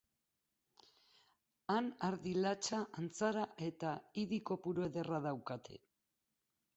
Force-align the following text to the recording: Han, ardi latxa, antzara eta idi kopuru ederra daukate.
Han, 1.73 1.89
ardi 2.07 2.33
latxa, 2.45 2.79
antzara 3.03 3.43
eta 3.65 3.91
idi 4.25 4.39
kopuru 4.51 4.87
ederra 4.89 5.21
daukate. 5.27 5.79